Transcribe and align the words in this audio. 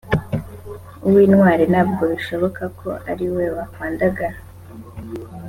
uw’intwari 1.07 1.63
ntabwo 1.71 2.03
bishoboka 2.11 2.63
ko 2.79 2.89
ari 3.11 3.25
we 3.35 3.45
wakwandagara 3.55 4.37